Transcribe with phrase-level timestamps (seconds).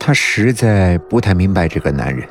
[0.00, 2.28] 他实在不太明白这个男人。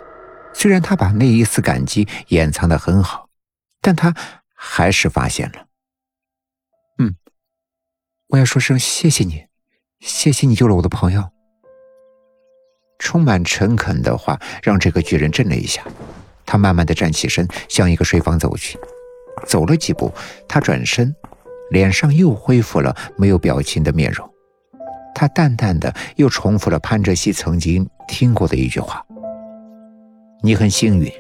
[0.52, 3.30] 虽然他把那一丝感激掩藏的很好，
[3.80, 4.13] 但他
[4.54, 5.67] 还是发现了。
[6.97, 7.15] 嗯，
[8.29, 9.45] 我要说声谢谢你，
[9.99, 11.29] 谢谢你救了我的朋友。
[12.97, 15.86] 充满诚恳的话让这个巨人震了一下，
[16.45, 18.77] 他慢慢的站起身，向一个睡房走去。
[19.45, 20.11] 走了几步，
[20.47, 21.15] 他转身，
[21.70, 24.27] 脸上又恢复了没有表情的面容。
[25.20, 29.05] 他淡淡的又重复了潘哲熙曾经听过的一句话。
[30.41, 31.11] 你很幸运，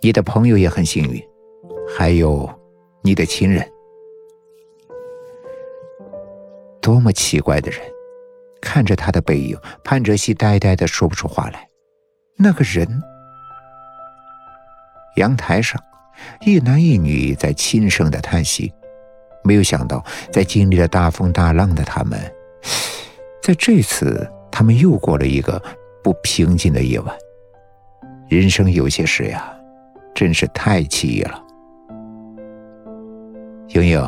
[0.00, 1.22] 你的朋友也很幸运，
[1.94, 2.48] 还有
[3.02, 3.62] 你的亲人。
[6.80, 7.78] 多么奇怪的人！
[8.62, 11.68] 看着他的背影，潘哲熙呆呆的说不出话来。
[12.38, 12.88] 那个人，
[15.16, 15.78] 阳台上，
[16.40, 18.72] 一男一女在轻声的叹息。
[19.44, 22.18] 没有想到，在经历了大风大浪的他们，
[23.46, 25.62] 在这次，他们又过了一个
[26.02, 27.16] 不平静的夜晚。
[28.26, 29.56] 人生有些事呀，
[30.12, 31.40] 真是太奇异了。
[33.68, 34.04] 莹莹，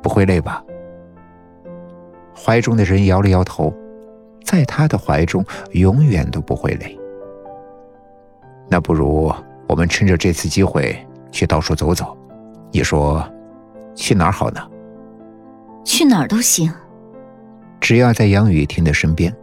[0.00, 0.64] 不会累吧？
[2.32, 3.74] 怀中的人摇了摇头，
[4.44, 6.96] 在他的怀中永远都不会累。
[8.68, 9.34] 那不如
[9.66, 10.96] 我们趁着这次机会
[11.32, 12.16] 去到处走走，
[12.70, 13.20] 你说
[13.96, 14.60] 去哪儿好呢？
[15.84, 16.72] 去哪儿都行，
[17.80, 19.34] 只要在杨雨婷的身边，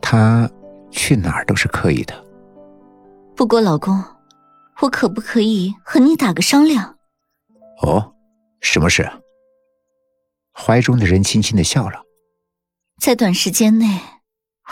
[0.00, 0.50] 他
[0.90, 2.14] 去哪儿都是可以的。
[3.36, 4.02] 不过，老公，
[4.82, 6.96] 我可不可以和你打个商量？
[7.82, 8.12] 哦，
[8.60, 9.10] 什么事？
[10.52, 12.02] 怀中的人轻轻的笑了。
[13.00, 14.00] 在短时间内，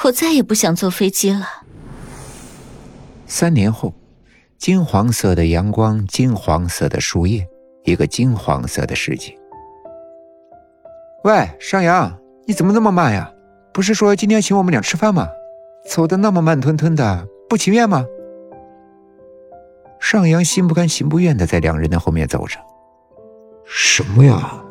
[0.04, 1.46] 我再也不想坐飞机了。
[3.26, 3.94] 三年后，
[4.58, 7.46] 金黄色的阳光，金黄色的树叶，
[7.84, 9.34] 一个金黄色的世界。
[11.24, 13.30] 喂，上阳，你怎么那么慢呀？
[13.74, 15.28] 不是说今天请我们俩吃饭吗？
[15.86, 18.06] 走的那么慢吞吞的，不情愿吗？
[20.00, 22.56] 上阳心不甘情不愿的在两人的后面走着。
[23.66, 24.64] 什么呀？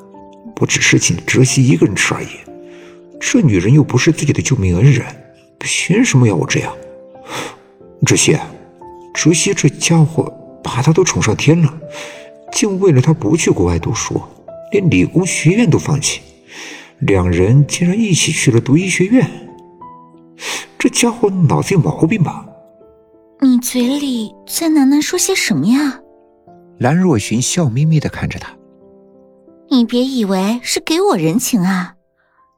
[0.56, 2.30] 不只是请哲熙一个人吃而已。
[3.20, 5.06] 这女人又不是自己的救命恩人，
[5.60, 6.74] 凭什么要我这样？
[8.08, 8.36] 哲熙，
[9.14, 10.34] 哲熙这家伙
[10.64, 11.72] 把他都宠上天了，
[12.52, 14.20] 竟为了他不去国外读书，
[14.72, 16.22] 连理工学院都放弃。
[17.00, 19.30] 两人竟然一起去了读医学院。
[20.80, 22.46] 这家伙脑子有毛病吧？
[23.42, 26.00] 你嘴里在喃喃说些什么呀？
[26.80, 28.56] 蓝若寻笑眯眯的看着他。
[29.70, 31.96] 你别以为是给我人情啊，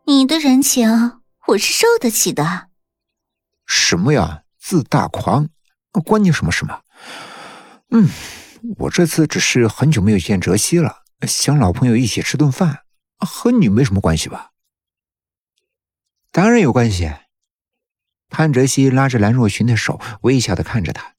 [0.05, 2.67] 你的人情我是受得起的。
[3.65, 5.49] 什么呀，自大狂，
[6.05, 6.79] 关你什么事嘛？
[7.91, 8.07] 嗯，
[8.77, 12.79] 我这次只是很久没有见哲熙了，想老朋友一起吃顿饭，
[13.25, 14.53] 和你没什么关系吧？
[16.31, 17.11] 当然有关系。
[18.29, 21.15] 潘哲熙拉着蓝若寻的手，微笑的看着他，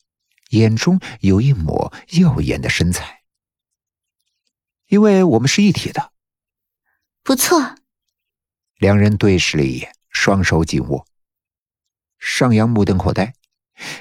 [0.50, 3.22] 眼中有一抹耀眼的神采。
[4.86, 6.12] 因为我们是一体的，
[7.22, 7.76] 不错。
[8.78, 11.06] 两人对视了一眼，双手紧握。
[12.18, 13.34] 上扬目瞪口呆，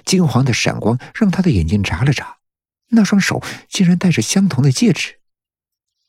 [0.05, 2.37] 金黄的闪光让他的眼睛眨了眨，
[2.89, 5.19] 那双手竟然戴着相同的戒指，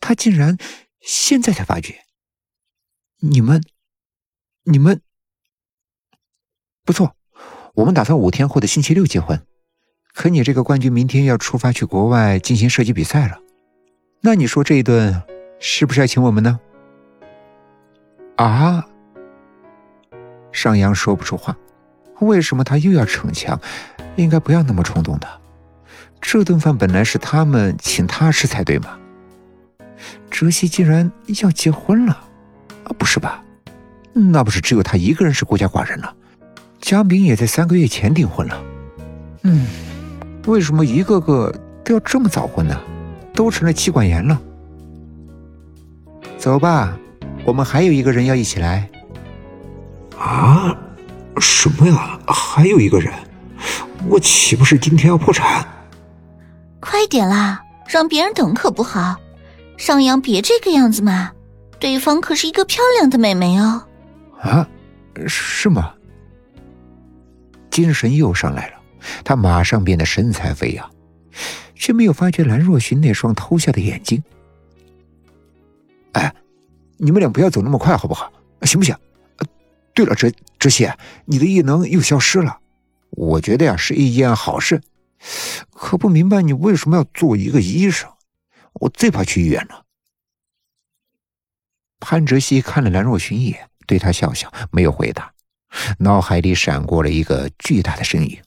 [0.01, 0.59] 他竟然
[1.01, 2.01] 现在才发觉。
[3.21, 3.63] 你们，
[4.65, 5.01] 你们。
[6.85, 7.15] 不错，
[7.75, 9.41] 我们打算五天后的星期六结婚。
[10.13, 13.39] 可你这个冠军明天要出发去国外进行射击比赛了，
[14.23, 15.23] 那你说这一顿
[15.61, 16.59] 是不是要请我们呢？
[18.37, 18.87] 啊！
[20.53, 21.57] 上扬说不出话，
[22.21, 23.59] 为什么他又要逞强？
[24.17, 25.41] 应该不要那么冲动的。
[26.21, 29.00] 这顿饭本来是他们请他吃才对嘛。
[30.41, 31.13] 哲熙竟然
[31.43, 32.13] 要结婚了？
[32.85, 33.45] 啊，不是吧？
[34.15, 36.15] 那不是只有他一个人是孤家寡人了？
[36.81, 38.63] 江明也在三个月前订婚了，
[39.43, 39.67] 嗯，
[40.47, 42.75] 为什么一个个都要这么早婚呢？
[43.35, 44.41] 都成了妻管严了。
[46.39, 46.97] 走吧，
[47.45, 48.89] 我们还有一个人要一起来。
[50.19, 50.75] 啊？
[51.39, 52.19] 什么呀？
[52.27, 53.13] 还有一个人？
[54.09, 55.67] 我岂不是今天要破产？
[56.81, 59.17] 快点啦，让别人等可不好。
[59.81, 61.33] 上扬，别这个样子嘛，
[61.79, 63.83] 对方可是一个漂亮的美眉哦。
[64.39, 64.69] 啊？
[65.27, 65.95] 是吗？
[67.71, 68.75] 精神又上来了，
[69.25, 70.89] 他马上变得神采飞扬，
[71.75, 74.23] 却没有发觉兰若寻那双偷笑的眼睛。
[76.13, 76.31] 哎，
[76.99, 78.31] 你们俩不要走那么快，好不好？
[78.65, 78.95] 行不行？
[79.95, 80.87] 对了，哲哲熙，
[81.25, 82.59] 你的异能又消失了，
[83.09, 84.83] 我觉得呀是一件好事，
[85.73, 88.11] 可不明白你为什么要做一个医生。
[88.81, 89.85] 我最怕去医院了。
[92.01, 95.33] 潘哲熙看了蓝若寻一眼，对他笑笑，没有回答。
[95.99, 98.43] 脑海里闪过了一个巨大的身影。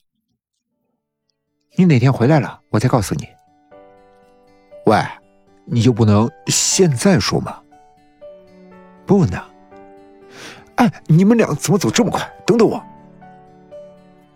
[1.75, 3.27] 你哪天回来了，我再告诉你。
[4.85, 5.01] 喂，
[5.65, 7.61] 你就不能现在说吗？
[9.05, 9.41] 不能。
[10.75, 12.29] 哎，你们俩怎么走这么快？
[12.45, 12.83] 等等我。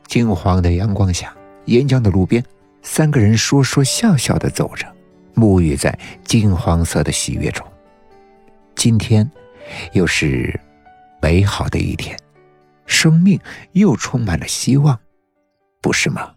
[0.07, 1.35] 金黄的阳光下，
[1.65, 2.43] 沿江的路边，
[2.81, 4.95] 三个人说说笑笑的走着，
[5.37, 7.65] 沐浴在金黄色的喜悦中。
[8.75, 9.29] 今天，
[9.93, 10.59] 又是
[11.21, 12.17] 美好的一天，
[12.87, 13.39] 生命
[13.73, 14.99] 又充满了希望，
[15.79, 16.33] 不是吗？